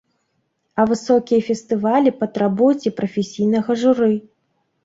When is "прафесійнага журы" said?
3.01-4.13